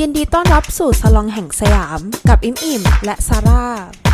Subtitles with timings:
[0.00, 3.64] ยินดีต้อนรับสู่สลองแห่งสยาม กับอิมอิมและซาร่า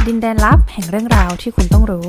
[0.06, 2.08] ดินแดนลับแห่งเรื่องราวที่คุณต้องรู้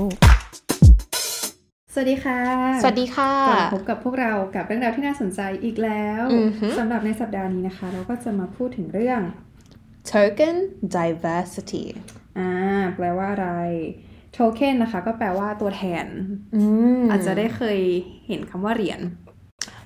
[1.93, 2.39] สวัสดีค่ะ
[2.81, 9.21] สวัสดีค่ะกลับมาพบกับพวกเรากับเรื่องราวที่น่าสนใจอีกแล้วอือฮึสำหรับในสัปดาห์นี้นะคะ เราก็จะมาพูดถึงเรื่อง
[10.11, 10.55] token
[10.95, 11.83] diversity
[12.39, 12.51] อ่า
[12.95, 13.49] แปลว่าอะไร
[14.37, 16.05] token นะคะ ก็แปลว่าตัวแทน
[16.55, 16.63] อื
[16.99, 17.79] มอาจจะได้เคย
[18.27, 19.01] เห็นคำว่าเหรียญ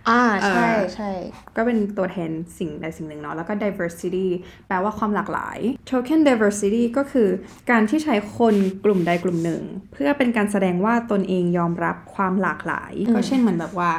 [0.10, 1.12] อ่าใช่เอ่อใช่
[1.56, 4.28] ก็เป็นตัวแทนสิ่งใดสิ่งหนึ่งเนาะแล้วก็ diversity
[4.68, 7.30] แปลว่าความหลากหลาย token diversity ก็คือ
[7.72, 9.62] การที่ใช้คนกลุ่มใดกลุ่มหนึ่ง
[9.94, 13.92] เพื่อเป็นการแสดงว่าตนเองยอมรับความหลากหลาย ก็เช่นเหมือนแบบว่า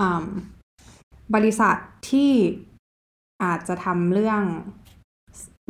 [0.00, 0.24] อืม
[1.34, 1.76] บริษัท
[2.10, 2.30] ที่
[3.44, 4.42] อาจจะทำเรื่อง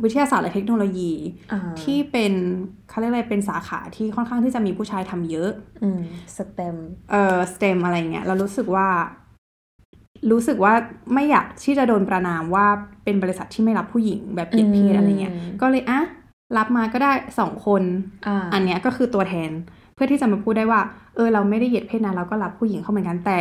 [0.03, 1.13] วิทยาศาสตร์และเทคโนโลยี
[1.51, 2.33] อ่าที่เป็น
[2.89, 5.51] เขาเรียกอะไรเป็นสาขาที่ค่อนข้างที่จะมีผู้ชายทำเยอะ
[5.83, 6.01] อืม
[6.35, 6.75] stem
[7.11, 8.87] เอ่อ STEM อะไรเงี้ยเรารู้สึกว่า
[10.31, 10.73] รู้สึกว่า
[11.13, 12.67] ไม่อยากที่จะโดนประนามว่า
[13.03, 16.01] เป็นบริษัทที่ไม่รับผู้หญิงแบบเหยียดเพศอะไรเงี้ยอืมก็เลยอะ
[16.57, 17.83] รับมาก็ได้สองคน
[18.27, 19.51] อ่าอันเนี้ยก็คือตัวแทน
[19.95, 20.81] เพื่อที่จะมาพูดได้ว่า
[21.15, 23.39] เออ เราไม่ได้เหยียดเพศนะเราก็รับผู้หญิงเข้าเหมือนกันแต่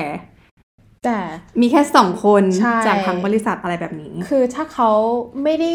[1.04, 1.18] แต่
[1.60, 4.90] มีแค่สองคนใช่จากทั้งบริษัทอะไรแบบนี้ คือถ้าเขา
[5.42, 5.72] ไม่ได้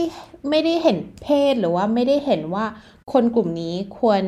[0.49, 2.65] ไม่ได้เห็นเพศหรือว่าไม่ได้เห็นว่า
[3.13, 4.23] คนกลุ่มนี้ควร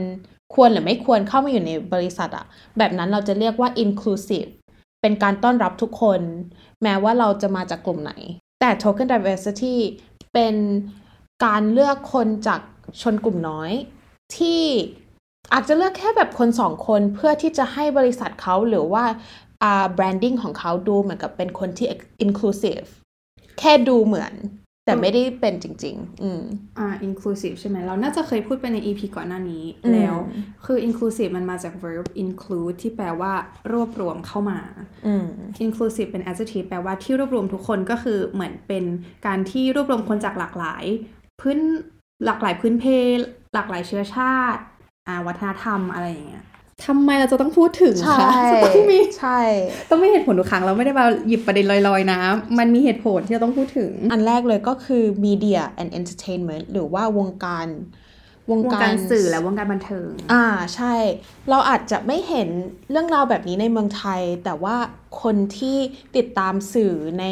[0.54, 2.45] ควรหรือไม่ควรเข้ามาอยู่ในบริษัทอะ
[2.78, 4.50] แบบนั้นเราจะเรียกว่า inclusive
[5.02, 6.22] เป็นการต้อนรับทุกคน
[6.84, 8.14] แม้ว่าเราจะมาจากกลุ่มไหน
[8.60, 9.76] แต่ token diversity
[10.34, 10.56] เป็น
[11.46, 12.62] การเลือกคนจาก
[13.02, 13.72] ชนกลุ่มน้อย
[14.38, 14.64] ที่
[15.54, 19.06] อาจจะเลือกแค่แบบคนสองคนเพื่อที่จะให้บริษัทเขาหรือว่า
[19.94, 21.88] แบรนดิ้งของเขาดูเหมือนกับเป็นคนที่
[22.26, 22.88] inclusive
[23.60, 24.34] แค่ดูเหมือน
[24.90, 26.44] แต่ไม่ได้เป็นจริง ๆ อืม
[26.80, 30.16] อ่า inclusive ใช่ไหมเราน่าจะเคยพูดไปใน EP ก่อนหน้านี้อืมแล้ว
[30.66, 33.34] คือ inclusive มันมาจาก verb include ที่แปลว่า
[33.72, 34.60] รวบรวมเข้ามา
[35.08, 35.28] อืม
[35.66, 38.84] inclusive เป็น adjective แปลว่าที่รวบรวมทุกคนก็คือเหมือนเป็น
[39.28, 40.84] การที่รวบรวมคนจากหลากหลาย
[41.42, 41.60] พื้น
[42.26, 42.86] หลากหลายพื้นเพ
[43.54, 44.62] หลากหลายเชื้อชาติ
[45.08, 46.45] อ่า วัฒนธรรมอะไรอย่างเงี้ย
[46.86, 49.40] ทำไมเราจะต้องพูดถึงใช่คะต้องมีใช่
[49.90, 52.20] ต้องมีเหตุผลทุกครั้งเราไม่ได้มาหยิบประเด็นลอยๆนะ
[52.60, 57.68] มันมีเหตุผลที่เราต้องพูดถึง อันแรกเลยก็คือ media and entertainment หรือว่าวงการ
[58.50, 60.45] วงวงการการสื่อและวงการบันเทิง อ่า
[60.76, 60.94] ใช่
[61.50, 62.50] เราอาจจะไม่เห็น
[62.92, 64.76] เรื่องราวแบบนี้ในเมืองไทย แต่ว่า
[65.22, 65.78] คนที่
[66.16, 67.26] ติดตามสื่อใน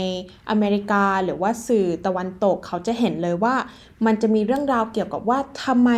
[0.50, 3.56] อเมริกาหรือว่าสื่อตะวันตกเขาจะเห็นเลยว่า
[4.06, 5.92] มันจะมีเรื่องราวเกี่ยวกับว่าทำไม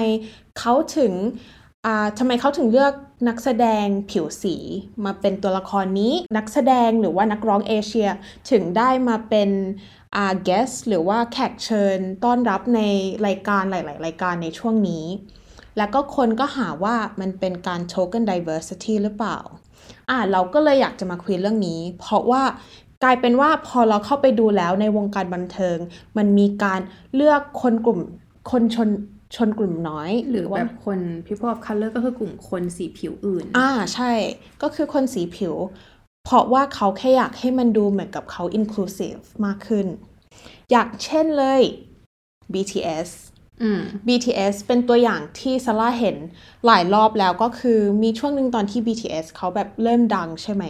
[0.60, 1.14] เขาถึง
[1.86, 2.94] อ่าทำไมเขาถึงเลือก
[3.28, 4.56] นักแสดงผิวสี
[5.06, 8.10] มาเป็นตัวละครนี้ นักแสดงหรือว่านักร้องเอเชีย
[8.52, 9.50] ถึงได้มาเป็น
[10.16, 12.82] อา guest หรือว่าแขกเชิญต้อนรับใน
[13.28, 15.06] รายการหลาย ๆ รายการในช่วงนี้
[15.78, 19.38] แล้วก็คนก็หาว่ามันเป็นการ token diversity หรือเปล่า
[20.10, 22.44] อ่าเราก็เลยอยากจะมาคุยเรื่องนี้ เพราะว่า
[23.04, 25.78] กลายเป็นว่าพอเราเข้าไปดูแล้วในวงการบันเทิง
[26.18, 26.80] มันมีการ
[27.16, 28.00] เลือกคนกลุ่ม
[28.52, 28.90] คนชน
[29.36, 34.12] ชนกลุ่มน้อย หรือว่าแบบคน people of color ก็คือกลุ่มคนสีผิวอื่น อ่าใช่
[34.62, 35.56] ก็คือคนสีผิว
[36.26, 39.88] เพราะว่าเขาแค่อยากให้มันดูเหมือนกับเขา inclusive มากขึ้น
[40.72, 41.62] อย่างเช่นเลย
[42.54, 43.10] BTS
[43.62, 46.18] อืม BTS เป็นตัวอย่างที่ซาร่าเห็น
[46.66, 50.64] หลายรอบแล้วก็คือมีช่วงหนึ่งตอนที่ BTS เขาแบบเริ่มดังใช่ไหม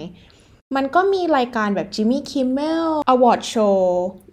[0.76, 3.80] มันก็มีรายการแบบ Jimmy Kimmel Award Show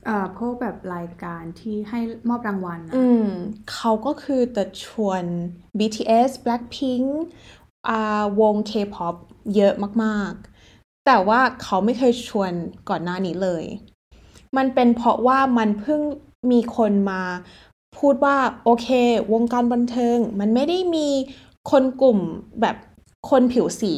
[0.08, 3.26] อ่าพวกแบบรายการที่ให้มอบรางวัลอืม
[3.72, 5.22] เขาก็คือจะชวน
[5.78, 7.06] BTS Blackpink
[7.88, 9.14] อ่าวง K-pop
[9.54, 9.74] เยอะ
[10.04, 12.52] มากๆ แต่ว่าเขาไม่เคยชวน
[12.88, 13.64] ก่อนหน้านี้เลย
[14.56, 16.00] มันเป็นเพราะว่ามันเพิ่ง
[16.52, 17.22] มีคนมา
[17.98, 18.88] พูดว่าโอเค
[19.32, 21.08] วงการบันเทิง มันไม่ได้มี
[21.70, 22.18] คนกลุ่ม
[22.60, 22.76] แบบ
[23.30, 23.94] คนผิวสี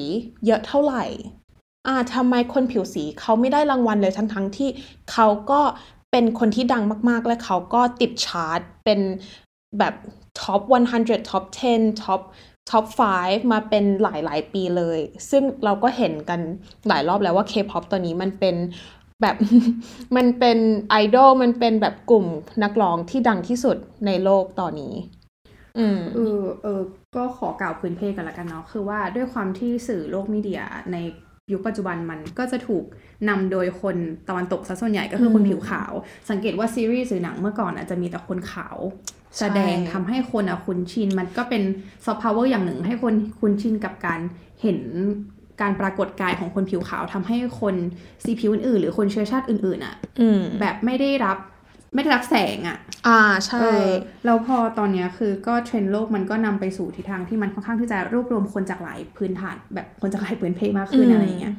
[0.46, 1.04] เยอะเท่าไหร่
[1.86, 4.68] อ่าทำไมคนผิวสีเขาไม่ได้รางวัลเลยทั้งๆทที่
[5.12, 5.60] เขาก็
[6.18, 9.00] เป็นคนที่ดังมากๆ และเขาก็ติดชาร์ตเป็น
[9.78, 9.94] แบบ
[10.40, 10.60] top
[10.96, 12.20] 100 top 10 top
[12.70, 12.84] top
[13.18, 14.98] 5มาเป็นหลายๆ ปีเลย
[15.30, 16.40] ซึ่งเราก็เห็นกัน
[16.88, 18.56] หลายรอบแล้วว่า K-pop ตัวนี้มันเป็น
[19.22, 19.36] แบบ
[20.16, 20.58] มันเป็น
[20.90, 22.26] ไอดอลมันเป็นแบบกลุ่ม
[22.62, 23.76] นักร้องที่ดังที่สุด
[24.06, 24.94] ในโลกตอนนี้
[25.78, 26.80] อืมเออเออ
[27.16, 30.62] ก็ขอกล่าวพื้นเพก่อนละกันเนาะคือว่าด้วยความที่สื่อโลก media
[30.92, 30.96] ใน
[31.52, 32.84] ยุคปัจจุบันมันก็จะถูก
[33.28, 33.96] นำโดยคน
[34.28, 35.92] ตะวันตกซะส่วนใหญ่ก็คือคนอืมผิวขาว
[36.30, 38.76] สังเกตว่าซีรีส์หรือหนังเมื่อก่อนอะจะมีแต่คนขาว
[39.38, 41.62] แสดงทำให้คนอะคุ้นชิน มันก็เป็น
[42.04, 44.20] soft power อย่างหนึ่ง ให้คนคุ้นชินกับการ
[44.62, 44.80] เห็น
[45.60, 47.74] การปรากฏกายของคนผิวขาวทำให้คน
[48.24, 51.38] สีผิวอื่นๆหรือคนเชื้อชาติอื่นๆอะอืมแบบไม่ได้รับ
[51.94, 53.88] ไม่ได้รับแสงอะ อ่าใช่เออ
[54.24, 61.54] แล้วพอตอนเนี้ยคือก็เทรนด์โลกมันก็นำไปสู่ทิศทางที่มันค่อนข้างที่จะรวบรวมคนจากหลายพื้นฐาน แบบคนจากหลายพื้นเพมากขึ้นอืมอะไรอย่างเงี้ย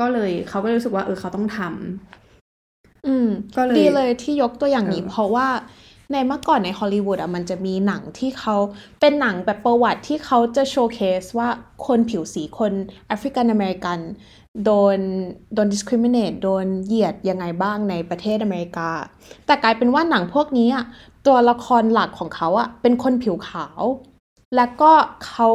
[0.00, 5.48] ก็เลยเขาก็เลยรู้สึกว่าเออเขาต้องทำอืมก็เลยดีเลยที่ยกตัวอย่างนี้เออเพราะว่า
[6.12, 8.56] ในเมื่อก่อนในฮอลลีวูดอะมันจะมีหนังที่เขา
[9.00, 11.48] เป็นหนังแบบประวัติที่เขาจะโชว์เคสว่า
[11.86, 12.72] คนผิวสีคน
[13.08, 13.98] แอฟริกันอเมริกัน
[14.64, 18.90] โดโดน discriminate โดนเหยียดยังไงบ้างในประเทศอเมริกา
[19.46, 20.84] แต่กลายเป็นว่าหนังพวกนี้อะ
[21.26, 23.82] ตัวละครหลักของเขาอะเป็นคนผิวขาว
[24.56, 24.92] แล้วก็
[25.26, 25.48] เขา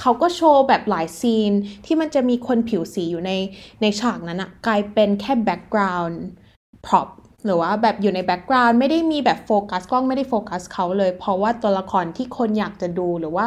[0.00, 1.52] เขาก็โชว์แบบหลายซีน
[1.84, 3.32] ที่มันจะมีคนผิวสีอยู่ใน
[3.80, 6.20] ในฉากนั้นอะกลายเป็นแค่ background
[6.86, 7.08] prop
[7.44, 13.46] หรือว่าแบบอยู่ใน background ไม่ได้มีแบบโฟกัสกล้องไม่ได้โฟกัสเขาเลย เพราะว่าตัวละครที่คนอยากจะดูหรือว่า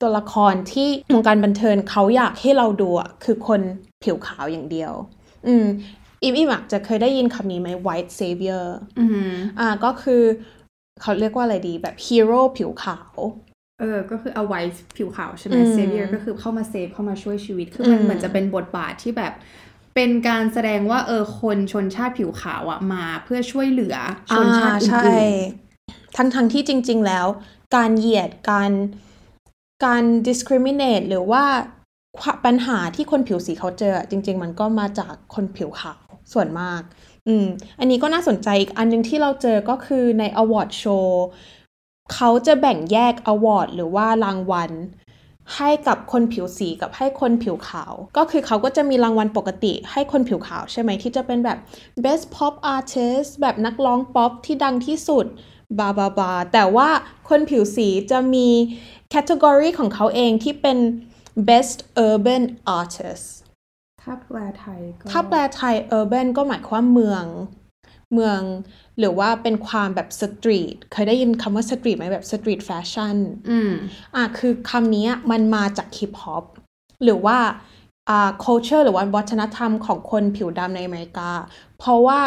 [0.00, 3.60] ตัวละครที่วงการบันเทิงเขาอยากให้เราดูอะคือคน
[4.04, 4.92] ผิวขาวอย่างเดียว
[5.46, 5.66] อืม
[6.22, 8.66] อิมอิมอะจะเคยได้ยินคำนี้ไหม white savior
[8.98, 10.22] อืมอ่าก็คือ
[11.00, 13.16] เขาเรียกว่าอะไรดีแบบฮีโร่ผิวขาว
[13.80, 14.60] เออ ก็คือฮีโร่
[14.96, 19.32] ผิวขาวใช่ไหมอืมเซเวียก็คือเข้ามา save เข้ามาช่วยชีวิต คือมันอืมเหมือนจะเป็นบทบาทที่แบบ
[19.94, 23.96] เป็นการแสดงว่าเออคนชนชาติผิวขาวอะมาเพื่อช่วยเหลือ
[24.34, 25.24] ชนชาติอ่าใช่อื่น
[26.16, 27.26] ทั้งทั้งที่จริง ๆ แล้ว
[27.76, 28.72] การเหยียดการ
[29.84, 31.79] การ discriminate หรือว่าความ
[32.44, 36.02] ปัญหาที่คนผิวสีเขาเจอจริง ๆ มันก็มาจากคนผิวขาว
[36.32, 36.82] ส่วนมาก
[37.28, 37.46] อืม
[37.78, 41.06] อันนี้ก็น่าสนใจอีกอันหนึงที่เราเจอก็คือใน award show
[42.14, 44.70] เขาจะแบ่งแยก award หรือว่ารางวัล
[45.56, 51.58] ให้กับคนผิวสีกับให้คนผิวขาว ก็คือเขาก็จะมีรางวัลปกติให้คนผิวขาวใช่ไหมที่จะเป็นแบบ
[52.04, 55.26] best pop artist แบบนักร้องป๊อปที่ดังที่สุด
[55.78, 56.88] บาบาบาแต่ว่า
[57.28, 58.48] คนผิวสีจะมี
[59.12, 60.78] category ของเขาเองที่เป็น
[61.48, 61.76] best
[62.08, 62.42] urban
[62.78, 63.26] artist
[63.66, 67.24] ๆถ้าแปลไทยก็ถ้าแปลไทย urban ก็หมายความว่าเมือง
[68.14, 68.40] เมือง
[68.98, 73.16] หรือว่าเป็นความแบบ street เคยได้ยินคำว่า street ไหมแบบ street fashion
[73.50, 73.72] อืม
[74.14, 76.44] อะคือคำนี้มันมาจาก hip hop
[77.04, 77.38] หรือว่า
[78.08, 81.30] อ่า culture หรือว่าวัฒนธรรมของคนผิวดำในอเมริกา
[81.78, 82.20] เพราะว่า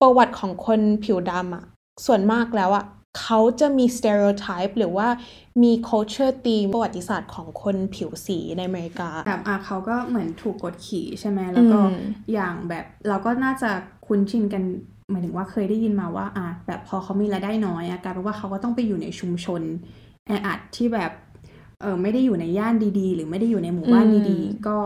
[0.00, 1.64] ประวัติของคนผิวดำอะ
[2.06, 2.84] ส่วนมากแล้วอะ
[3.20, 5.08] เขาจะมี stereotype หรือว่า
[5.62, 11.96] มี culture theme ประวัติศาสตร์ของคนผิวสีในอเมริกาแบบอะเขาก็เหมือนถูกกดขี่ใช่ไหมแล้วก็อืม
[12.32, 13.70] อย่างแบบเราก็น่าจะ
[14.06, 14.62] คุ้นชินกัน
[15.10, 19.62] หมายถึงว่าเคยได้ยินมาว่าอะแบบพอเขามีรายได้น้อยอะกลายเป็นว่าเขาก็ต้องไปอยู่ในชุมชน
[20.26, 21.12] แออัดที่แบบ
[21.80, 24.78] เออไม่ได้อยู่ในย่านดีๆ หรือไม่ได้อยู่ในหมู่บ้านอืมดีๆ ก็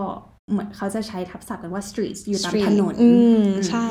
[0.50, 3.19] เหมือนเขาจะใช้ทับศัพท์กันว่า streets อยู่ตาม street ถนนอืม
[3.58, 3.88] อืมใช่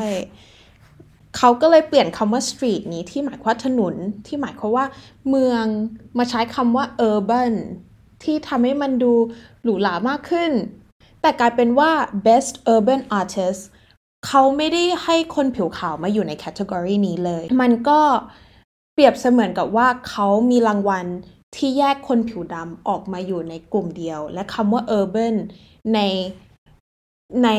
[1.37, 3.95] เขาก็เลยเปลี่ยนคำว่า street นี้ที่หมายความว่าถนน
[4.27, 4.85] ที่หมายความว่า
[5.29, 5.65] เมือง
[6.17, 7.53] มาใช้คำว่า urban
[8.23, 9.13] ที่ทำให้มันดู
[9.63, 10.51] หรูหรามากขึ้น
[11.21, 11.91] แต่กลายเป็นว่า
[12.25, 13.61] best urban artist
[14.27, 17.99] เขาไม่ได้ให้คนผิวขาวมาอยู่ในแคตตากรีนี้เลย มันก็
[18.93, 21.05] เปรียบเสมือนกับว่าเขามีรางวัล
[21.55, 25.35] ที่แยกคนผิวดำออกมาอยู่ในกลุ่มเดียว และคำว่า urban
[25.93, 25.99] ใน
[27.43, 27.49] ใน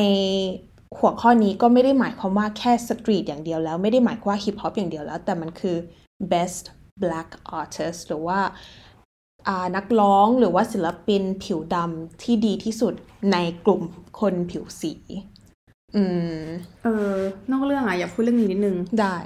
[0.99, 5.77] หัวข้อนี้ก็ไม่ได้หมายความว่าแค่ street อย่างเดียวแล้วไม่ได้หมายความว่า hip hop อย่างเดียวแล้ว แต่มันคือ
[6.31, 6.63] best
[7.03, 7.29] black
[7.61, 8.39] artist หรือว่า
[9.47, 12.93] อ่านักร้องหรือว่าศิลปินผิวดำที่ดีที่สุด
[13.31, 13.81] ในกลุ่ม
[14.19, 14.93] คนผิวสี
[15.95, 16.03] อื
[16.39, 16.41] ม
[16.83, 17.15] เออ
[17.51, 19.17] นอกเรื่องอะอยากพูดเรื่องนี้นิดนึง ได้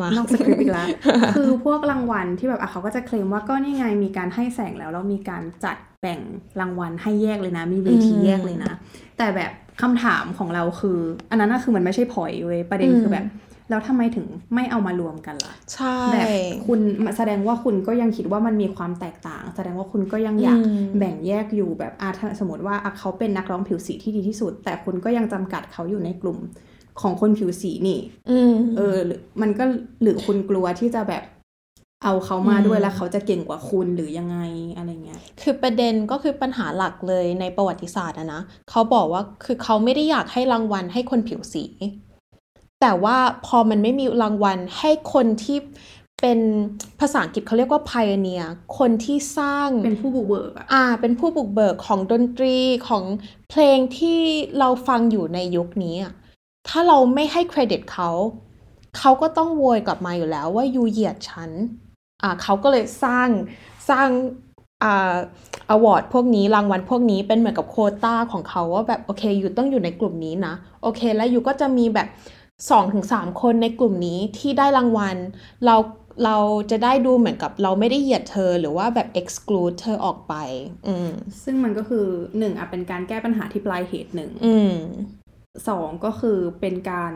[0.00, 0.88] มานอกสคริปต์อีกแล้ว
[1.36, 6.20] คือพวกรางวัลที่แบบอะเขาก็จะเคลมว่าก็นี่ไงมีการให้แสงแล้วแล้วมีการจัดแบ่ง
[6.60, 8.74] รางวัลให้แยกเลยนะ มีเวทีแยกเลยนะ
[9.18, 10.98] แต่แบบ คำถามของเราคือ
[11.30, 13.26] อันนั้นน่ะคือมันไม่ใช่พอยเว้ยประเด็นคือแบบ
[13.70, 16.28] แล้วทำไมถึงไม่เอามารวมกันล่ะ ใช่แบบ
[16.66, 16.80] คุณ
[17.16, 26.38] แสดงว่าคุณก็ยังคิดว่ามันมีความแตกต่าง แสดงว่าคุณก็ยังอยากอืมแบ่งแยกอยู่แบบอาถ้าสมมติว่าอะเขาเป็นนักร้องผิวสีที่ดีที่สุด แต่คุณก็ยังจำกัดเขาอยู่ในกลุ่ม
[27.00, 29.64] ของคนผิวสีนี่อืมเออหรือมันก็
[30.02, 31.22] หรือคุณกลัวที่จะแบบ
[32.02, 34.38] เอาเขามาด้วยอืมแล้วเขาจะเก่งกว่าคุณหรือยังไง
[34.76, 41.64] อะไรเงี้ย คือประเด็นก็คือปัญหาหลักเลยในประวัติศาสตร์อะนะเขาบอกว่าคือเขาไม่ได้อยากให้รางวัลให้คนผิวสี
[42.80, 45.58] แต่ว่าพอมันไม่มีรางวัลให้คนที่
[46.22, 46.40] เป็น
[47.00, 48.44] ภาษาอังกฤษเขาเรียกว่า pioneer
[48.78, 52.56] คนที่สร้างเป็นผู้บุกเบิกอะอ่า เป็นผู้บุกเบิกของดนตรี
[52.88, 53.04] ของ
[53.50, 54.20] เพลงที่
[54.58, 56.12] เราฟังอยู่ในยุคนี้อะ
[56.68, 58.10] ถ้าเราไม่ให้เครดิตเขา
[58.98, 61.85] เขาก็ต้องโวยกลับมาอยู่แล้วว่ายูเหยียดฉันอ่า
[62.42, 63.28] เขาก็เลยสร้าง
[63.90, 64.08] สร้าง
[64.84, 65.16] อ่า
[65.70, 72.08] อวอร์ดพวกนี้รางวัลพวกนี้เป็นเหมือนกับโควต้าของเขาว่าแบบโอเคยูต้องอยู่ในกลุ่มนี้นะโอเค แล้วยูก็จะมีแบบ
[72.70, 75.16] สองถึงสามคนในกลุ่มนี้ที่ได้รางวัล
[75.64, 75.76] เรา
[76.24, 76.36] เรา
[76.70, 80.34] จะได้ดูเหมือนกับเราไม่ได้เหยียดเธอหรือว่าแบบ exclude เธอออกไป
[80.88, 81.10] อืม
[81.42, 82.06] ซึ่งมันก็คือ
[82.38, 84.74] หนึ่งอะเป็นการแก้ปัญหาที่ปลายเหตุหนึ่งอืม
[85.68, 87.12] สองก็คือเป็นการ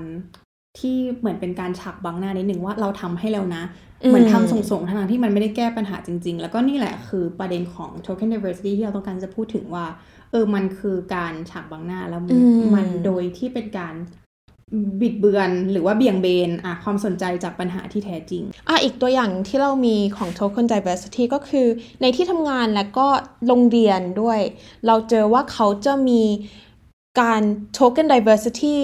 [0.78, 9.87] ที่เหมือนเป็นการฉากบังหน้านิดหนึ่งว่าเราทำให้แล้วนะอืม เหมือนทำส่งๆ ทั้งๆที่มันไม่ได้แก้ปัญหาจริง ๆ แล้วก็นี่แหละคือประเด็นของ token diversity ที่เราต้องการจะพูดถึงว่า
[10.30, 13.95] เออ มันคือการฉากบังหน้าแล้วอืมมันโดยที่เป็นการ
[15.00, 21.66] บิดเบือนหรือว่าเบี่ยงเบนอะความสนใจจากปัญหาที่แท้จริงอะอีกตัวอย่างที่เรามีของ token diversity ก็คือ
[22.00, 23.07] ในที่ทำงานและก็
[23.47, 24.40] โรงเรียนด้วย
[24.87, 26.23] เราเจอว่าเขาจะมี
[27.21, 27.42] การ
[27.78, 28.78] token diversity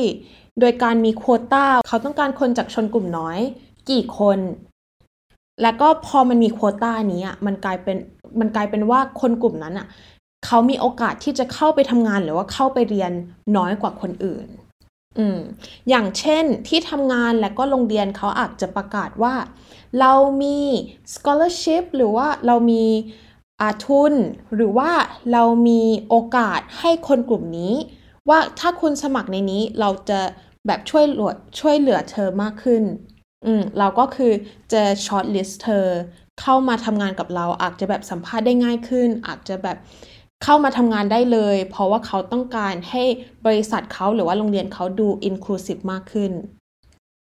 [0.60, 3.38] โดยการมีโควต้า เขาต้องการคนจากชนกลุ่มน้อย
[3.90, 4.38] กี่คน
[5.62, 7.96] แล้วก็พอมันมีโควต้านี้อะมันกลายเป็น
[8.40, 9.86] มันกลายเป็นว่าคนกลุ่มนั้นอะ
[10.46, 13.12] เขามีโอกาสที่จะเข้าไปทำงานหรือว่าเข้าไปเรียน
[13.56, 14.48] น้อยกว่าคนอื่น
[15.18, 15.38] อืม
[15.88, 19.34] อย่างเช่นที่ทำงานและก็โรงเรียนเขาอาจจะประกาศว่า
[20.00, 20.58] เรามี
[21.14, 22.84] scholarship หรือว่าเรามี
[23.62, 24.12] อ่าทุน
[24.54, 24.90] หรือว่า
[25.32, 27.74] เรามีโอกาสให้คนกลุ่มนี้
[28.28, 30.20] ว่าถ้าคุณสมัครในนี้เราจะ
[30.66, 32.82] แบบช่วยเหลือช่วยเหลือเธอมากขึ้น
[33.44, 34.32] อืม เราก็คือ
[34.72, 35.86] จะ shortlist เธอ
[36.40, 39.76] เข้ามาทำงานกับเรา อาจจะแบบสัมภาษณ์ได้ง่ายขึ้น อาจจะแบบ
[40.44, 43.04] เข้ามาทำงานได้เลย เพราะว่าเขาต้องการให้
[43.46, 46.32] บริษัทเขาหรือว่าโรงเรียนเขาดู inclusive มากขึ้น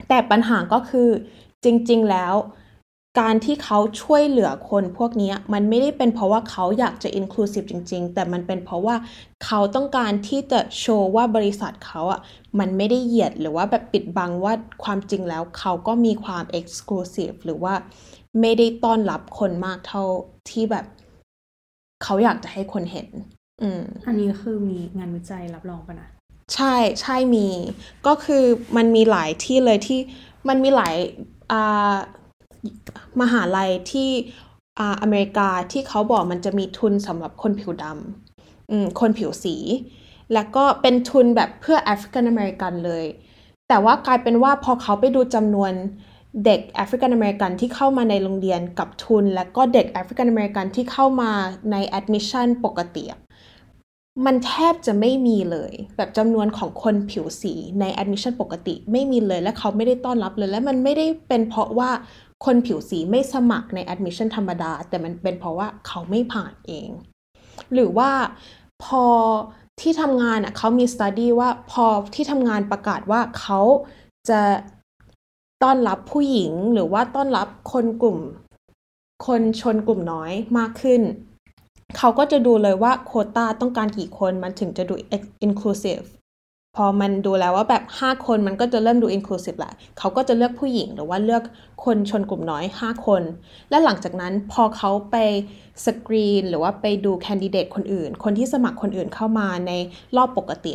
[0.10, 1.10] แต่ปัญหาก็คือ
[1.64, 2.34] จริง ๆ แล้ว
[3.20, 8.96] การที่เขาช่วยเหลือคนพวกเนี้ยมันไม่ได้เป็นเพราะว่าเขาอยากจะ inclusive จริง ๆ แต่มันเป็นเพราะว่า
[9.46, 12.20] เขาต้องการที่จะโชว์ว่าบริษัทเขาอะ
[12.60, 14.54] มันไม่ได้เหยียดหรือว่าแบบปิดบังว่า
[14.84, 17.74] ความจริงแล้วเขาก็มีความ exclusive หรือว่า
[18.42, 20.04] ไม่ได้ต้อนรับคนมากเท่า
[20.50, 20.86] ที่แบบ
[22.04, 23.08] เขาอยากจะให้คนเห็น
[23.62, 26.10] อืม อันนี้คือมีงานวิจัยรับรองปะนะ
[26.56, 27.48] ใช่ใช่มี
[28.08, 28.44] ก็คือ
[28.78, 30.00] มันมีหลายที่เลยที่
[30.48, 30.96] มันมีหลาย
[31.52, 31.96] อ่า
[33.22, 34.10] มหาลัยที่
[35.02, 39.56] อเมริกาที่เขาบอกมันจะมีทุนสำหรับคนผิวดำคนผิวสี
[40.34, 43.06] แล้วก็เป็นทุนแบบเพื่อแอฟริกันอเมริกันเลย
[43.70, 45.72] แต่ว่ากลายเป็นว่าพอเขาไปดูจำนวน
[46.46, 51.32] เด็กแอฟริกันอเมริกันที่เข้ามาในโรงเรียนกับทุน และก็เด็กแอฟริกันอเมริกันที่เข้ามา
[51.72, 53.04] ใน admission ปกติ
[54.26, 61.90] มันแทบจะไม่มีเลย แบบจำนวนของคนผิวสีใน admission ปกติไม่มีเลย และเขาไม่ได้ต้อนรับเลย และมันไม่ได้เป็นเพราะว่า
[62.46, 66.90] คนผิวสีไม่สมัครใน admission ธรรมดา แต่มันเป็นเพราะว่าเขาไม่ผ่านเอง
[67.74, 68.12] หรือว่า
[68.84, 69.06] พอ
[69.82, 73.60] ที่ทำงานอะเขามี study ว่าพอที่ทำงานประกาศว่าเขา
[74.30, 74.42] จะ
[75.64, 78.20] ต้อนรับผู้หญิงหรือว่าต้อนรับคนกลุ่ม
[79.28, 81.02] คนชนกลุ่มน้อยมากขึ้น
[81.98, 84.96] เขาก็จะดูเลยว่าโคต้าต้องการกี่คนมันถึงจะดู
[85.46, 86.06] inclusive
[86.76, 91.44] พอมันดูแล้วว่าแบบ 5 คนมันก็จะเริ่มดู inclusive แหละเขาก็จะเลือกผู้หญิงหรือว่าเลือก
[91.86, 93.24] คนชนกลุ่มน้อย 5 คน
[93.70, 95.16] และหลังจากนั้นพอเขาไป
[95.86, 99.72] สกรีนหรือว่าไปดูแคนดิเดตคนอื่น คนที่สมัครคนอื่นเข้ามาใน
[100.18, 100.72] รอบปกติ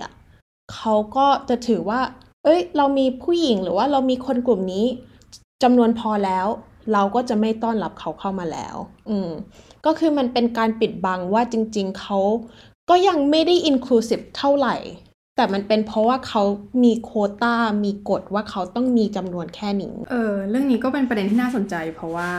[0.74, 2.00] เขาก็จะถือว่า
[2.44, 4.86] เอ้ย เรามีผู้หญิงหรือว่าเรามีคนกลุ่มนี้
[5.62, 6.46] จำนวนพอแล้ว
[6.92, 8.76] เราก็จะไม่ต้อนรับเขาเข้ามาแล้ว
[9.08, 9.30] อืม
[9.86, 12.18] ก็คือมันเป็นการปิดบังว่าจริง ๆ เขา
[12.90, 14.76] ก็ยังไม่ได้ inclusive เท่าไหร่
[15.36, 16.42] แต่มันเป็นเพราะว่าเขา
[16.84, 22.30] มีโควต้ามีกฎว่าเขาต้องมีจำนวนแค่นี้เออ เรื่องนี้ก็เป็นประเด็นที่น่าสนใจ เพราะว่า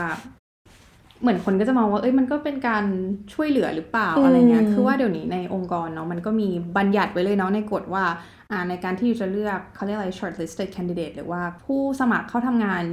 [1.20, 2.84] เหมือนคนก็จะมองว่า เอ้ยมันก็เป็นการ
[3.32, 8.04] ช่วยเหลือหรือเปล่าอืมอะไรเงี้ยคือว่าเดี๋ยวนี้ในองค์กรเนาะมันก็มีบัญญัติไว้เลยเนาะในกฎว่า
[8.50, 12.84] อ่าในการที่จะเลือกเขาเรียกอะไร shortlisted candidate หรือว่าผู้สมัครเข้าทำงาน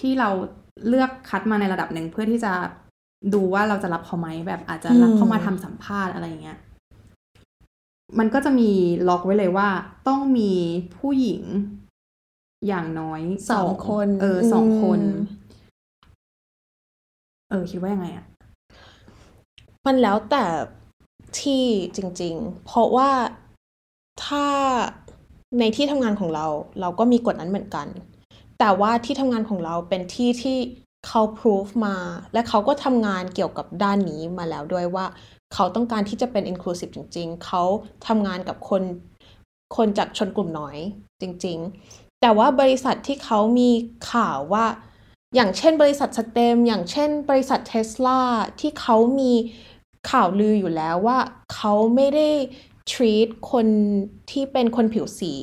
[0.00, 0.30] ที่เรา
[0.88, 2.52] เลือกคัดมาในระดับหนึ่งเพื่อที่จะ
[3.34, 6.58] ดูว่าเราจะรับเขาไหมแบบอาจจะรับเข้ามาทำสัมภาษณ์อะไรเงี้ย
[8.18, 8.70] มันก็จะมี
[9.08, 9.68] ล็อกไว้เลยว่า
[10.08, 10.52] ต้องมี
[10.96, 11.42] ผู้หญิง
[12.66, 15.18] อย่างน้อยสองคน เออสองคนอืม
[17.50, 18.26] เออ คิดว่ายังไงอะ
[19.86, 20.44] มันแล้วแต่
[21.40, 21.64] ที่
[21.96, 23.10] จริง ๆ เพราะว่า
[24.24, 24.46] ถ้า
[25.58, 26.46] ในที่ทำงานของเรา
[26.80, 27.86] เราก็มีกฎนั้นเหมือนกัน
[28.58, 30.58] แต่ว่าที่ทำงานของเราเป็นที่ที่
[31.06, 31.96] เขา proof มา
[32.32, 35.06] และเขาก็ทำงานเกี่ยวกับด้านนี้มาแล้วด้วยว่า
[35.54, 37.62] เขาต้องการที่จะเป็น inclusive จริง ๆ เขา
[38.06, 38.82] ทำงานกับคน
[39.76, 40.76] คนจากชนกลุ่มน้อย
[41.20, 41.58] จริง
[41.90, 43.70] ๆ แต่ว่าบริษัทที่เขามี
[44.12, 44.66] ข่าวว่า
[45.34, 48.20] อย่างเช่นบริษัทสเตมอย่างเช่นบริษัทเทสลา
[48.60, 49.32] ที่เขามี
[50.10, 51.18] ข่าวลืออยู่แล้วว่า
[51.54, 52.28] เขาไม่ได้
[52.90, 53.66] treat คน
[54.30, 55.34] ที่เป็นคนผิวสี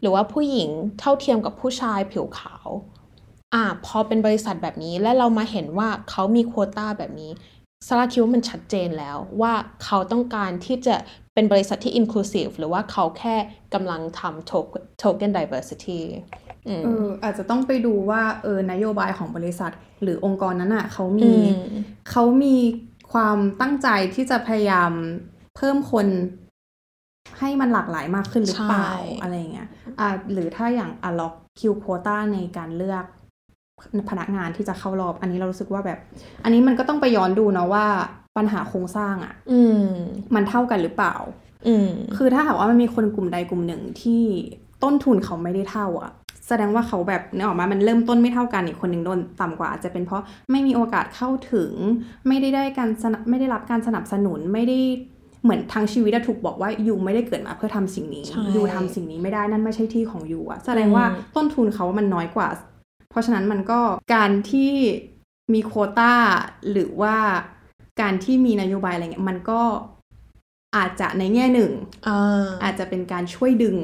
[0.00, 2.68] หรือว่าผู้หญิงเท่าเทียมกับผู้ชายผิวขาว
[3.54, 7.30] อ่าพอเป็นบริษัทแบบนี้และเรามาเห็นว่าเขามีโควต้าแบบนี้
[7.86, 9.52] ซาร่าคิดว่ามันชัดเจนแล้วว่า
[9.84, 10.94] เขาต้องการที่จะ
[11.34, 13.36] เป็นบริษัทที่ inclusive หรือว่าเขาแค่
[13.74, 16.00] กำลังทำ token token diversity
[16.68, 19.72] อืมเอออาจจะต้องไปดูว่าเออนโยบายของบริษัท
[20.02, 21.46] หรือองค์กรนั้นอะเขาอืมีม
[22.10, 22.56] เขามี
[23.12, 24.92] ความตั้งใจที่จะพยายาม
[25.56, 26.06] เพิ่มคน
[27.38, 29.68] ให้มันหลากหลายมากขึ้นหรือเปล่าใช่อะไรเงี้ย
[30.00, 33.04] อ่าหรือถ้าอย่างอะล็อกคิวโคต้าในการเลือก
[34.10, 35.98] พนักงานที่จะเข้ารอบ อันนี้เรารู้สึกว่าแบบ
[36.44, 37.86] อันนี้มันก็ต้องไปย้อนดูเนาะว่า
[38.36, 39.84] ปัญหาโครงสร้างอะอืม
[40.34, 41.16] มันเท่ากันหรือเปล่า
[41.66, 44.22] อืม คือถ้าหากว่ามันมีคนกลุ่มใดกลุ่มหนึ่งที่
[44.82, 46.12] ต้นทุนเขาไม่ได้เท่าอะ
[46.48, 51.72] แสดงว่าเขาแบบเนี่ยออกมา มันเริ่มต้นไม่เท่ากันอีกคนหนึ่งโดนต่ำกว่าอาจจะเป็นเพราะไม่มีโอกาสเข้าถึง
[52.28, 54.78] ไม่ได้ได้การสนับไม่ได้รับการสนับสนุนไม่ได้
[55.42, 62.48] เหมือนทั้งชีวิตอะถูกบอกว่ายูไม่ได้เกิดมาเพื่อทำสิ่งนี้ใช่ยูทำสิ่งนี้ไม่ได้นั่นไม่ใช่ที่ของยูอะแสดงว่าอืมต้นทุนเขามันน้อยกว่า
[63.10, 63.80] เพราะฉะนั้นมันก็
[64.14, 64.72] การที่
[65.54, 66.12] มีโควต้า
[66.70, 67.16] หรือว่า
[68.00, 69.62] การที่มีนโยบายอะไรเงี้ยมันก็
[70.76, 71.72] อาจจะในแง่หนึ่ง
[72.08, 73.76] อ่าอาจจะเป็นการช่วยดึง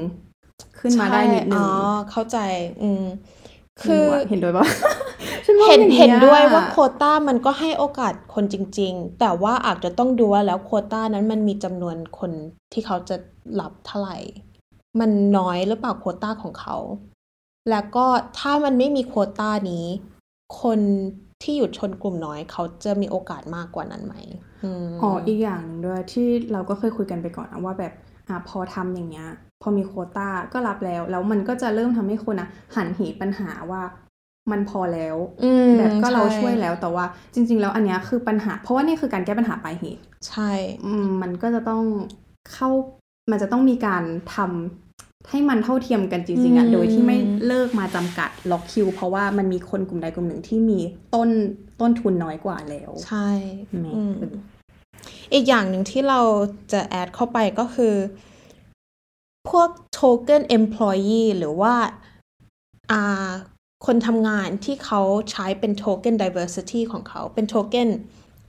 [0.79, 2.39] ขึ้นมาได้นิดนึงใช่อ๋อเข้าใจ
[2.83, 3.05] อืม
[3.83, 4.67] คือเห็นด้วยปะ
[5.45, 12.31] ฉันว่าเห็นอย่างงี้ยเห็นด้วยว่าโควต้ามันก็ให้โอกาสคนจริง ๆ แต่ว่าอาจจะต้องดูว่าแล้วโควต้านั้นมันมีจำนวนคน
[12.73, 13.17] ที่เขาจะ
[13.61, 14.19] รับเท่าไหร่
[15.01, 16.77] มันน้อยหรือเปล่าโควต้าของเขา
[17.71, 18.07] แล้วก็
[18.39, 19.87] ถ้ามันไม่มีโควต้านี้
[20.63, 20.81] คน
[21.43, 24.15] ที่อยู่ชนกลุ่มน้อยเขาจะมีโอกาสมากกว่านั้นไหม
[24.65, 27.93] อืมอ๋ออีกอย่างหนึ่งด้วยที่เราก็เคยคุยกันไปก่อนนะว่าแบบ
[28.29, 29.29] อะพอทำอย่างเงี้ย
[29.63, 33.83] พอมีโควต้าก็รับแล้ว แล้วมันก็จะเริ่มทำให้คนอะหันเหปัญหาว่า
[34.51, 37.05] มันพอแล้วอืมแบบก็เราใช่วยแล้วแต่ว่า
[37.35, 40.51] จริง ๆ แล้วอันเนี้ยคือปัญหา เพราะว่านี่คือการแก้ปัญหาปลายเหตุใช่
[40.85, 41.85] อืมมันก็จะต้อง
[42.53, 42.69] เข้า
[43.31, 44.05] มันจะต้องมีการ
[44.35, 44.86] ทำ
[45.31, 47.17] ให้มันเท่าเทียมกันจริงๆอะอืมโดยที่ไม่
[47.47, 50.79] เลิกมาจำกัดล็อกคิว เพราะว่ามันมีคนกลุ่มใดกลุ่มหนึ่งที่มี
[51.15, 51.29] ต้น
[51.81, 53.29] ต้นทุนน้อยกว่าแล้ว ใช่
[53.81, 54.15] แหมอืม
[55.33, 56.21] อีกอย่างหนึ่งที่เรา
[56.73, 57.95] จะแอดเข้าไปก็คือ
[59.51, 59.69] พวก
[59.99, 61.75] token employee หรือว่า
[62.91, 63.29] อ่า
[63.87, 67.89] คนทำงานที่เขาใช้เป็น token diversity ของเขาเป็น token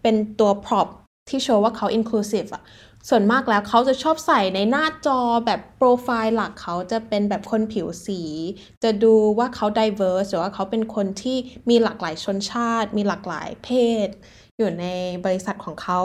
[0.02, 0.88] เป็นตัว prop
[1.30, 2.64] ที่โชว์ว่าเขา inclusive อะ
[3.10, 8.22] ส่วนมากแล้วเขาจะชอบใส่ในหน้าจอแบบโปรไฟล์หลักเขาจะเป็นแบบคนผิวสี
[8.84, 11.38] จะดูว่าเขา diverse หรือว่าเขาเป็นคนที่
[11.70, 13.70] มีหลากหลายชนชาติ มีหลากหลายเพ
[14.06, 14.08] ศ
[14.58, 14.86] อยู่ใน
[15.26, 16.00] บริษัทของเขา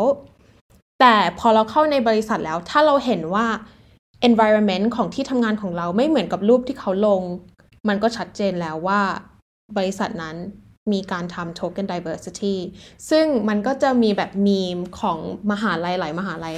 [1.00, 3.46] แต่พอเราเข้าในบริษัทแล้วถ้าเราเห็นว่า
[4.28, 7.22] environment ของที่ทำงานของเราไม่เหมือนกับรูปที่เขาลง
[7.88, 9.00] มันก็ชัดเจนแล้วว่า
[9.76, 10.36] บริษัทนั้น
[10.92, 12.56] มีการทำ token diversity
[13.10, 15.18] ซึ่งมันก็จะมีแบบมีมของ
[15.50, 16.56] มหาลัยหลายมหาลัย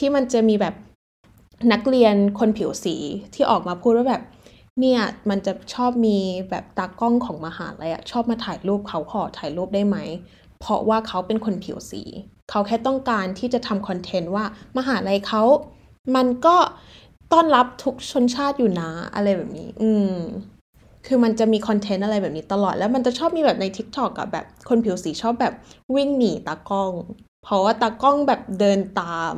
[0.00, 0.74] ที่มันจะมีแบบ
[1.72, 2.96] นักเรียนคนผิวสี
[3.34, 4.22] ที่ออกมาพูดว่าแบบ
[4.80, 6.18] เนี่ยมันจะชอบมี
[6.50, 9.96] แบบตากล้องของมหาลัยอะชอบมาถ่ายรูปเขาขอถ่ายรูปได้ไหม
[10.60, 12.02] เพราะว่าเขาเป็นคนผิวสี
[12.50, 14.44] เขาแค่ต้องการที่จะทำคอนเทนต์ว่า
[14.78, 15.42] มหาลัยเขา
[16.16, 16.56] มันก็
[17.32, 20.14] ต้อนรับทุกชนชาติอยู่นะอะไรแบบนี้ อืม
[21.06, 25.54] คือมันจะมีคอนเทนต์อะไรแบบนี้ตลอด แล้วมันจะชอบมีแบบใน TikTok กับแบบคนผิวสีชอบแบบ
[25.94, 26.92] วิ่งหนีตากล้อง
[27.44, 29.34] เพราะว่าตากล้องแบบเดินตาม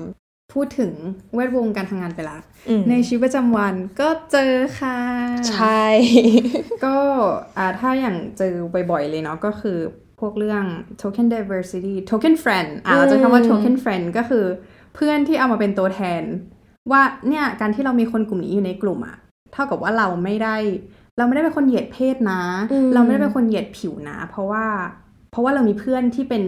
[0.52, 0.92] พูดถึง
[1.34, 2.38] แวดวงการทำงานไปละ
[2.68, 4.98] อืมในชีวิตประจำวันก็เจอค่ะ
[5.52, 5.84] ใช่
[6.84, 6.96] ก็
[7.58, 8.54] อ่าถ้าอย่างเจอ
[8.90, 9.78] บ่อยๆเลยเนาะก็คือ
[10.20, 10.64] พวกเรื่อง
[11.00, 14.44] token diversity token friend อ่าเราจะคำว่าอืม token friend ก็คือ
[14.94, 16.22] เพื่อนที่เอามาเป็นตัวแทน
[16.90, 19.16] ว่าเนี่ยการที่เรามีคนกลุ่มนี้อยู่ในกลุ่มอะ
[19.52, 20.56] เท่ากับว่าเราไม่ได้
[21.18, 24.64] เราไม่ได้เป็นคนเหยียดเพศนะอืมเราไม่ได้เป็นคนเหยียดผิวนะ เพราะว่า
[25.30, 26.42] เพราะว่าเรามีเพื่อนที่เป็น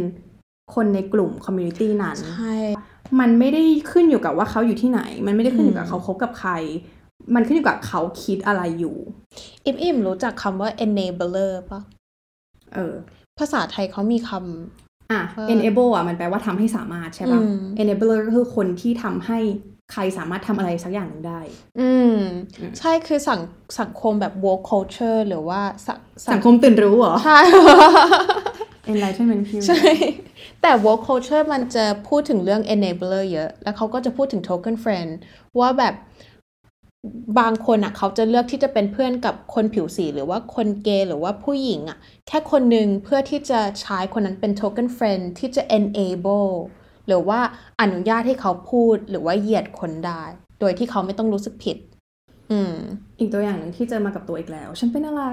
[0.75, 2.55] คนในกลุ่ม community นั้น ใช่
[3.21, 6.53] มันไม่ได้ขึ้นอยู่กับว่าเขาอยู่ที่ไหน มันไม่ได้ขึ้นอยู่กับอืมเขาคบกับใคร
[7.35, 8.97] มันขึ้นอยู่กับเขาคิดอะไรอยู่
[9.67, 11.81] อิมอิมรู้จักคำว่า enabler ปะ
[12.75, 12.95] เออ
[13.39, 14.31] ภาษาไทยเขามีค
[15.13, 19.39] อะว่า enable อะมันแปลว่าทำให้สามารถใช่ป่ะอืม enabler ก็คือคนที่ทำให้
[19.93, 22.17] ใครสามารถทำอะไรสักอย่างหนึ่งได้ำอืม
[22.61, 23.41] อืม ใช่คือสัง
[23.81, 25.99] สังคมแบบ woke culture หรือว่าสัง
[26.33, 27.39] สังคมตื่นรู้เหรอ ใช่
[28.91, 29.91] enlightenment period ใช่
[30.63, 35.11] แต่ woke culture มันจะพูดถึงเรื่อง enabler เยอะ แล้วเขาก็จะพูดถึง token friend
[35.59, 35.95] ว่าแบบ
[37.39, 46.51] บางคนอะเขาจะเลือกที่จะเป็นเพื่อนกับคนผิวสีหรือว่าคนเกย์หรือว่าผู้หญิงอะแค่คนหนึ่งเพื่อที่จะใช้คนนั้นเป็น token friend ที่จะ enable
[47.07, 47.41] หรือว่า
[47.81, 50.25] อนุญาตให้เขาพูดหรือว่าเหยียดคนได้
[50.61, 51.77] โดยที่เขาไม่ต้องรู้สึกผิด
[52.53, 52.75] อืม
[53.19, 55.25] อีกตัวอย่างหนึ่งที่เจอมากับตัวอีกแล้ว ฉันเป็นอะไร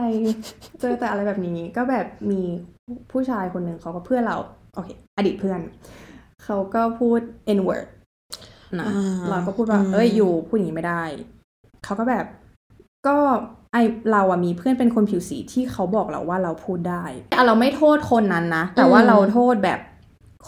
[0.81, 2.41] เจอแต่อะไรแบบนี้ก็แบบมี
[3.11, 4.37] ผู้ชายคนหนึ่งเขาก็เพื่อนเรา
[4.75, 5.59] โอเค อดีตเพื่อน
[6.43, 7.19] เขาก็พูด
[7.57, 7.87] n word
[8.79, 11.03] นะอ่าเราก็พูดว่าอืมเอ้ยอยู่พูดอย่างนี้ไม่ได้
[11.83, 12.25] เขาก็แบบ
[13.07, 13.17] ก็
[13.71, 13.77] ไอ
[14.11, 17.03] เราอะมีเพื่อนเป็นคนผิวสีที่เขาบอกเราว่าเราพูดได้
[17.37, 19.79] อะเราไม่โทษคนนั้นนะ แต่ว่าอืมเราโทษแบบ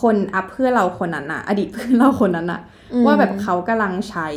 [0.02, 2.62] คนอัพเพื่อนเราคนนั้นอะอดีตเพื่อนเราคนนั้นอะ
[2.94, 4.28] อืมว่าแบบเขากำลังใช้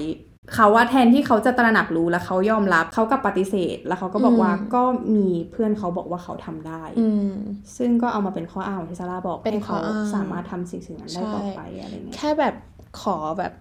[0.55, 4.83] เขาว่าแทนที่เขาจะตระหนักรู้แล้วเขายอมรับเขากับปฏิเสธ แล้วเขาก็บอกว่าอืมก็
[5.17, 7.33] มีเพื่อนเขาบอกว่าเขาทำได้อืม
[7.77, 12.55] ซึ่งก็เอามาเป็นข้ออ้างของที่ซาร่าบอกเป็นให้เขาข้ออ้างสามารถทำสิ่งสิ่งนั้นได้ใช่ต่อไปอะไรเงี้ยแค่แบบ
[13.01, 13.53] ขอแบบ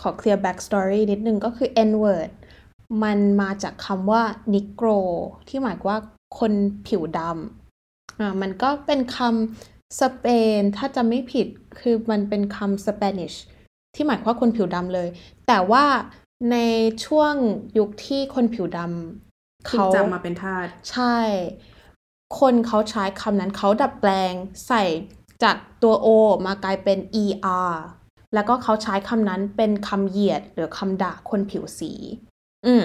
[0.00, 2.30] ขอเคลียร์ back story นิดนึงก็คือ n word
[3.02, 4.22] มันมาจากคำว่า
[4.54, 4.98] negro
[5.48, 5.98] ที่หมายว่า
[6.38, 6.52] คน
[6.86, 10.26] ผิวดำอ่ามันก็เป็นคำสเป
[10.58, 11.46] นถ้าจะไม่ผิด
[11.80, 13.36] คือมันเป็นคำ Spanish
[13.96, 15.08] ที่หมายความว่าคนผิวดำเลย
[15.46, 15.84] แต่ว่า
[16.52, 16.56] ใน
[17.04, 17.34] ช่วง
[17.78, 21.16] ยุคที่คนผิวดำถูกเขาจับมาเป็นทาสใช่
[22.38, 24.32] คนเขาใช้คำนั้นเขาดัดแปลง
[24.66, 24.82] ใส่
[25.42, 26.08] จากตัว O
[26.46, 27.74] มากลายเป็น ER
[28.34, 31.92] แล้วก็เขาใช้คำนั้นเป็นคำเหยียดหรือคำด่าคนผิวสี
[32.66, 32.84] อืม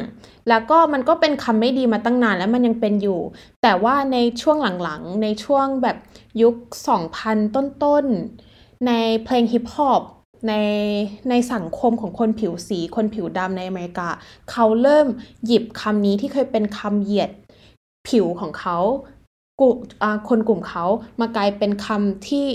[0.49, 3.19] แล้วก็มันก็เป็นคำไม่ดีมาตั้งนานแล้วมันยังเป็นอยู่
[3.61, 5.97] แต่ว่าในช่วงหลังๆ ในช่วงแบบ
[6.41, 6.55] ยุค
[7.05, 8.91] 2000 ต้นๆ ใน
[9.23, 10.01] เพลงฮิปฮอป
[10.47, 10.53] ใน
[11.29, 14.09] ในสังคมของคนผิวสี คนผิวดำในอเมริกา
[14.51, 15.07] เขาเริ่ม
[15.45, 17.31] หยิบคำนี้ที่เคยเป็นคำเหยียด
[18.09, 18.77] ผิวของเขา
[19.61, 20.85] กลุ่มอ่าคนกลุ่มเขา
[21.19, 22.47] มากลายเป็นคำที่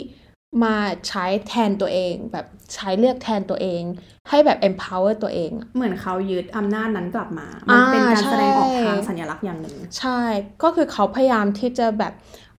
[0.64, 0.76] มา
[1.08, 3.82] ใช้แทนตัวเอง แบบใช้เรียกแทนตัวเอง
[4.28, 10.20] ให้แบบ empower ตัวเอง เหมือนเขายึดอำนาจนั้นกลับมา มันเป็นการใช่แสดงออกทางสัญลักษณ์อย่างหนึ่ง ใช่
[10.62, 12.12] ก็คือเขาพยายามที่จะแบบ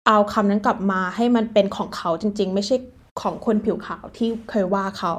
[0.07, 2.75] เอาคำนั้นกลับมาให้มันเป็นของเขาจริง ๆ ไม่ใช่
[3.21, 5.13] ของคนผิวขาวที่เคยว่าเขา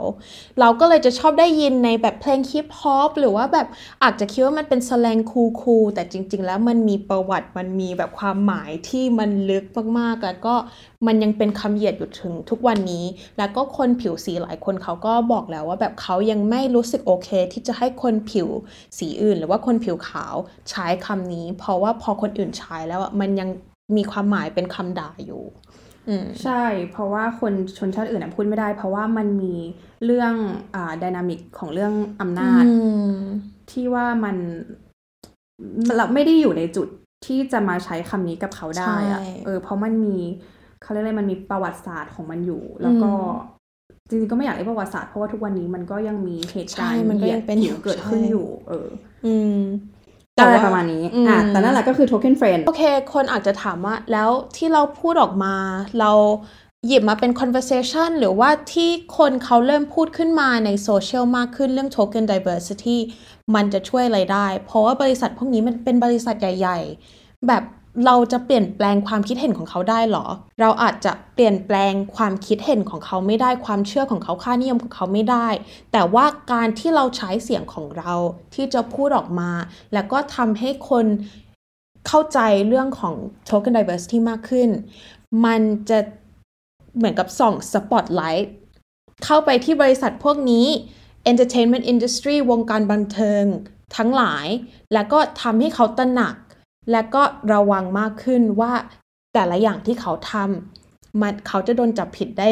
[0.61, 3.67] เราก็เลยจะชอบได้ยินในแบบเพลงฮิปฮอปหรือว่าแบบ
[4.03, 9.65] อาจจะคิดว่ามันเป็นสแลงคูลๆแต่จริง ๆ แล้วมันมีประวัติมันมีแบบความหมายที่มันลึก
[9.99, 10.55] มากๆ แล้วก็
[11.07, 13.05] มันยังเป็นคำเหยียดอยู่ถึงทุกวันนี้
[13.39, 18.49] แล้วก็คนผิวสีหลายคนเขาก็บอกแล้วว่าแบบเขายังไม่รู้สึกโอเค ที่จะให้คนผิว
[18.99, 20.35] สีอื่น หรือว่าคนผิวขาว
[20.71, 23.49] ใช้คำนี้ เพราะว่าพอคนอื่นใช้แล้วมันยัง
[23.97, 25.45] มีความหมายเป็นคำด่าอยู่
[26.43, 29.55] ใช่ เพราะว่าคนชนชาติอื่นอะพูดไม่ได้ เพราะว่ามันมี
[30.05, 30.35] เรื่อง
[30.75, 33.21] อ่าดินามิกของเรื่องอำนาจอืม
[33.71, 34.37] ที่ว่ามัน
[35.97, 36.89] เราไม่ได้อยู่ในจุด
[37.27, 40.17] ที่จะมาใช้คำนี้กับเขาได้อะใช่เออ เพราะมันมี
[40.83, 43.15] เขาเรียกอะไรมันมีประวัติศาสตร์ของมันอยู่ แล้วก็อื
[44.09, 48.89] จริงๆก็ไม่อยากเรียกประวัติศาสตร์เพราะว่าทุกวันนี้มันก็ยังมีเหตุการใช่ณ์มันก็เหยียยัดงเป็นผิวเกิดขึ้นใช่อยู่ เออ
[49.27, 49.61] อืม
[49.93, 49.98] อะไร
[50.39, 52.83] แต่ว่าประมาณนี้อืมอะแต่นั่นแหละก็คือ token friend โอเค
[53.15, 55.55] คนอาจจะถามว่า แล้วที่เราพูดออกมา
[56.01, 56.13] เรา
[56.87, 62.99] หยิบมาเป็น conversation หรือว่าที่คนเขาเริ่มพูดขึ้นมาในโซเชียลมากขึ้นเรื่อง token diversity
[63.55, 66.79] มันจะช่วยอะไรได้ เพราะว่าบริษัทพวกนี้มันเป็นบริษัทใหญ่
[67.13, 67.63] ๆ แบบ
[68.07, 70.27] เราจะเปลี่ยนแปลงความคิดเห็นของเขาได้หรอ
[70.61, 75.49] เราอาจจะเปลี่ยนแปลงความคิดเห็นของเขาไม่ได้ ความเชื่อของเขา ค่านิยมของเขาไม่ได้
[75.93, 78.13] แต่ว่าการที่เราใช้เสียงของเรา
[78.55, 79.51] ที่จะพูดออกมา
[79.93, 81.07] แล้วก็ทำให้คน
[82.07, 83.15] เข้าใจเรื่องของ
[83.49, 84.69] token diversity มากขึ้น
[85.45, 85.99] มันจะ
[86.97, 88.53] เหมือนกับส่องสปอตไลท์
[89.25, 90.67] เข้าไปที่บริษัทพวกนี้
[91.31, 93.45] entertainment industry วงการบันเทิง
[93.97, 94.47] ทั้งหลาย
[94.93, 96.35] แล้วก็ทำให้เขาตระหนัก
[96.93, 97.23] และก็
[97.55, 98.73] ระวังมากขึ้นว่า
[99.35, 102.49] แต่ละอย่างที่เขาทำมันเขาจะโดนจับผิดได้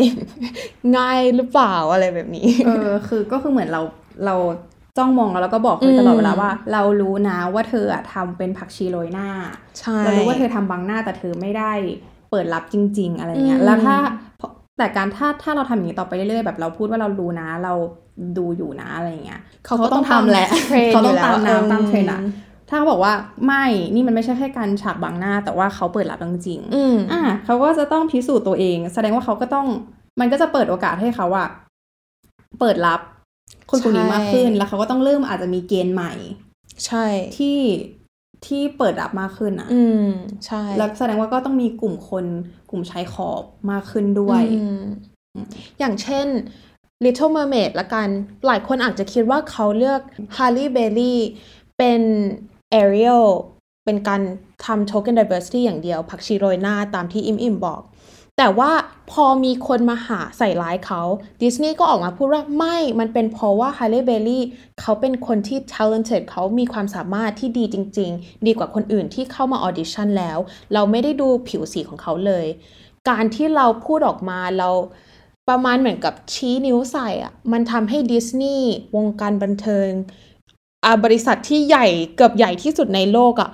[0.96, 3.82] ง่ายหรือเปล่าอะไรแบบนี้ เออคือก็คือเหมือนเรา
[4.26, 4.36] เรา
[4.98, 9.28] จ้องมองแล้วก็บอกเลยตลอดเวลาว่า เรารู้นะว่าเธออะทำเป็นผักชีโรยหน้า
[9.78, 11.72] ใช่เรารู้ว่าเธอทำบังหน้าแต่เธอไม่ได้
[12.30, 13.96] เปิดรับจริง ๆ อะไรเงี้ยอืมแล้วถ้า
[14.78, 17.74] แต่การถ้าถ้าเราทำอย่างนี้ต่อไปเรื่อยๆแบบเราพูดว่าเรารู้นะ เรา
[18.38, 22.24] ดูอยู่นะอะไรเงี้ยเขาก็ต้องทำแหละเทรนด์เขาต้องยู่แล้วตามน้ำตามเทรนด์อะม
[22.68, 23.12] ถ้าเขาบอกว่า
[23.46, 29.66] ไม่นี่มันไม่ใช่แค่การฉากบังหน้า แต่ว่าเขาเปิดรับจริงๆอืมอะเขาก็จะต้องพิสูจน์ตัวเอง แสดงว่าเขาก็ต้อง
[30.20, 31.48] มันก็จะเปิดโอกาสให้เขาอะ
[32.60, 33.00] เปิดรับ
[33.70, 36.12] คนกลุ่มนี้มากขึ้นใช่แล้วเขาก็ต้องเริ่มอาจจะมีเกณฑ์ใหม่
[36.86, 37.06] ใช่
[37.38, 37.58] ที่
[38.46, 40.06] ที่เปิดรับมากขึ้นอะอืม
[40.46, 42.24] ใช่ แล้วแสดงว่าก็ต้องมีกลุ่มคน
[42.70, 44.82] กลุ่มชายขอบมากขึ้นด้วยอืม
[45.78, 46.26] อย่างเช่น
[47.04, 48.08] Little Mermaid ละกัน
[48.46, 50.00] หลายคนอาจจะคิดว่าเขาเลือก
[50.36, 51.16] Halle Bailey
[51.78, 52.02] เป็น
[52.74, 53.24] Ariel
[53.84, 54.22] เป็นการ
[54.64, 57.82] ทำ Token Diversity อย่างเดียว ผักชีโรยหน้าตามที่อิมอิมบอก
[58.36, 58.70] แต่ว่า
[59.10, 61.02] พอมีคนมาหาใส่ร้ายเขา
[61.42, 64.40] ดิสนีย์ก็ออกมาพูดว่าไม่ มันเป็นเพราะว่า Halle Bailey
[64.80, 70.38] เขาเป็นคนที่ talented เขามีความสามารถที่ดีจริง ๆ ดีกว่าคนอื่นที่เข้ามาออดิชั่นแล้ว
[70.72, 72.46] เราไม่ได้ดูผิวสีของเขาเลย
[73.08, 74.70] การที่เราพูดออกมาเรา
[75.48, 79.90] ประมาณเหมือนกับชี้นิ้วใส่อะมันทำให้ดิสนีย์วงการบันเทิง
[81.04, 83.50] บริษัทที่ใหญ่เกือบใหญ่ที่สุดในโลกอะ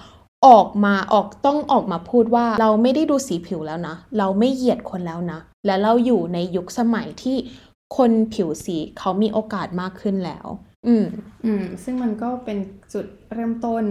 [0.47, 7.37] ออกมาออกต้องออกมาพูดว่าเราไม่ได้ดูสีผิวแล้วนะ เราไม่เหยียดคนแล้วนะ และเราอยู่ในยุคสมัยที่
[7.97, 10.47] คนผิวสีเขามีโอกาสมากขึ้นแล้ว
[10.87, 11.07] อืม
[11.45, 12.59] อืม ซึ่งมันก็เป็น
[12.92, 13.85] จุดเริ่มต้น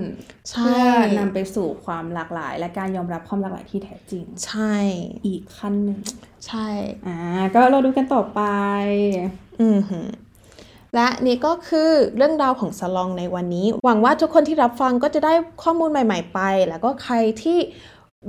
[0.50, 0.82] ใช่เพื่อ
[1.20, 4.76] นำไปสู่ความหลากหลาย และการยอมรับความหลากหลายที่แท้จริง ใช่
[5.26, 6.00] อีกขั้นหนึ่ง
[6.48, 6.68] ใช่
[7.08, 7.18] อ่า
[7.54, 8.42] ก็เราดูกันต่อไป
[9.62, 10.08] อืมหือ
[10.96, 17.60] และนี่ก็คือเรื่องราวของสลองในวันนี้ หวังว่าทุกคนที่รับฟังก็จะได้ข้อมูลใหม่ ๆ ไป แล้วก็ใครที่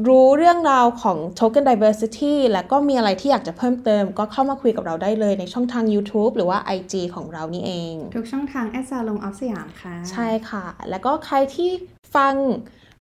[0.09, 11.71] รู้เรื่องราวของ Token Diversity แล้วก็มีอะไรที่อยากจะเพิ่มเติม ก็เข้ามาคุยกับเราได้เลยในช่องทาง YouTube หรือว่า IG ของเรานี่เอง ทุกช่องทางแอดซาลงออฟสยามค่ะ ใช่ค่ะ แล้วก็ใครที่
[12.15, 12.35] ฟัง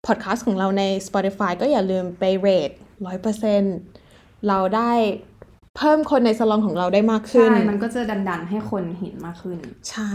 [0.05, 2.71] พอดแคสต์ของเราใน Spotify ก็อย่าลืมไปเรท
[3.59, 4.91] 100%เราได้
[5.77, 9.57] เพิ่มคนในสลองของเราได้มากขึ้น ใช่ มันก็จะดันๆให้คนเห็นมากขึ้น
[9.91, 10.13] ใช่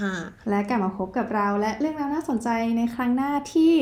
[0.00, 3.72] 5และกลับมาพบกับเราและเรื่องราวน่าสนใจในครั้งหน้าที่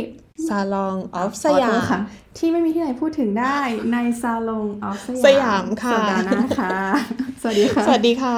[0.49, 1.99] ซาลองออฟสขอโทยาษมค่ะ
[2.39, 3.59] ที่ไม่มีที่ไหนพูดถึงได้
[3.93, 6.77] ในซาลงออฟสยามสยามค่ะสัปดาห์หน้าค่ะ
[7.43, 8.33] สวัสดีค่ะ สวัสดีค่ะ